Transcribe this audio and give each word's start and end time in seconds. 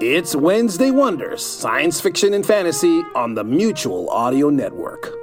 It's 0.00 0.34
Wednesday 0.34 0.90
Wonders, 0.90 1.46
science 1.46 2.00
fiction 2.00 2.34
and 2.34 2.44
fantasy 2.44 3.00
on 3.14 3.34
the 3.34 3.44
Mutual 3.44 4.10
Audio 4.10 4.50
Network. 4.50 5.14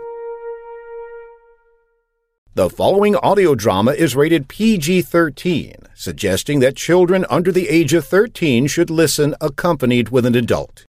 The 2.56 2.70
following 2.70 3.18
audio 3.18 3.54
drama 3.54 3.92
is 3.92 4.16
rated 4.16 4.48
PG 4.48 5.02
13, 5.02 5.76
suggesting 5.94 6.62
that 6.62 6.78
children 6.78 7.26
under 7.30 7.52
the 7.52 7.68
age 7.68 7.94
of 7.94 8.08
13 8.08 8.68
should 8.68 8.90
listen 8.90 9.36
accompanied 9.42 10.08
with 10.08 10.26
an 10.26 10.36
adult. 10.36 10.86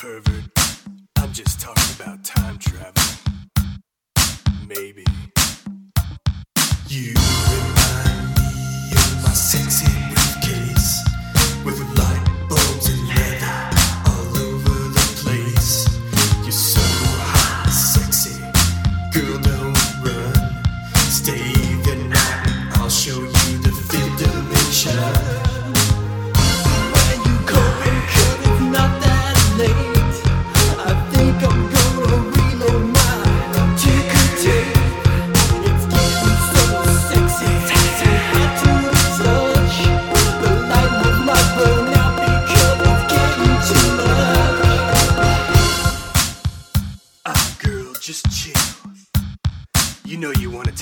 Pervert. 0.00 0.44
I'm 1.16 1.32
just 1.32 1.60
talking 1.60 1.94
about 2.00 2.22
time 2.24 2.56
travel. 2.58 3.02
Maybe. 4.68 5.07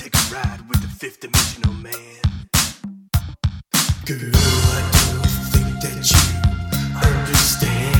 Take 0.09 0.31
a 0.31 0.35
ride 0.35 0.69
with 0.69 0.81
the 0.81 0.87
fifth 0.87 1.19
dimensional 1.19 1.73
man. 1.73 1.93
Girl, 4.05 4.31
I 4.33 4.89
don't 4.93 5.29
think 5.51 5.81
that 5.81 6.11
you 6.11 7.09
understand. 7.09 7.96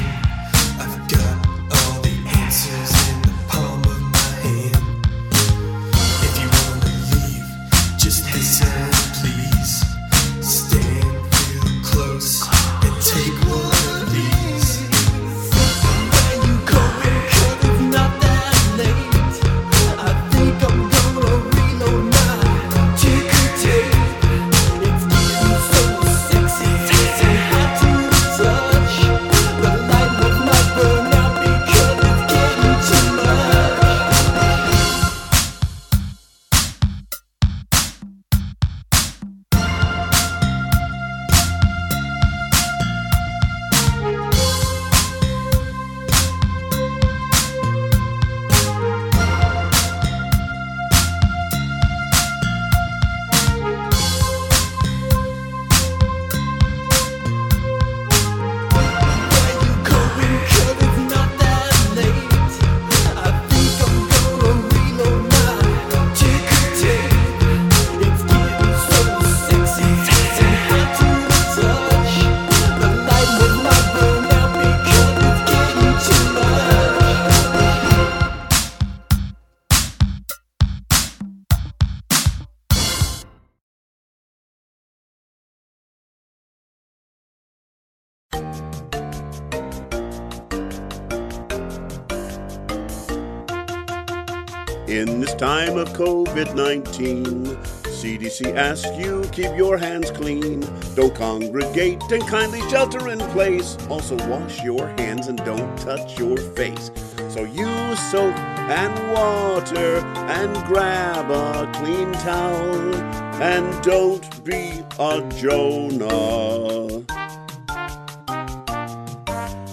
In 94.88 95.20
this 95.20 95.36
time 95.36 95.78
of 95.78 95.90
COVID 95.90 96.56
19, 96.56 97.58
CDC 97.98 98.56
asks 98.56 98.88
you 98.98 99.28
keep 99.34 99.54
your 99.58 99.78
hands 99.78 100.12
clean, 100.12 100.62
don't 100.96 101.14
congregate, 101.14 102.02
and 102.10 102.26
kindly 102.26 102.62
shelter 102.70 103.10
in 103.10 103.20
place. 103.36 103.78
Also, 103.90 104.16
wash 104.30 104.64
your 104.64 104.88
hands 104.98 105.28
and 105.28 105.44
don't 105.44 105.78
touch 105.80 106.18
your 106.18 106.38
face. 106.38 106.90
So 107.28 107.44
use 107.44 108.00
soap 108.12 108.34
and 108.70 109.14
water 109.14 109.98
and 110.30 110.56
grab 110.68 111.32
a 111.32 111.70
clean 111.80 112.14
towel 112.14 112.96
and 113.44 113.84
don't 113.84 114.44
be 114.46 114.86
a 114.98 115.22
Jonah. 115.38 116.77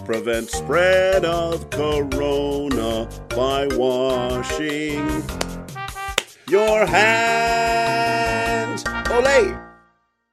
Prevent 0.04 0.50
spread 0.50 1.24
of 1.24 1.70
corona 1.70 3.08
by 3.30 3.66
washing 3.68 5.24
your 6.48 6.84
hands. 6.86 7.24
Hey! 9.34 9.56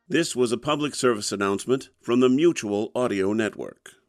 This 0.08 0.36
was 0.36 0.52
a 0.52 0.58
public 0.58 0.94
service 0.94 1.32
announcement 1.32 1.90
from 2.02 2.20
the 2.20 2.30
Mutual 2.30 2.92
Audio 2.94 3.32
Network. 3.32 4.01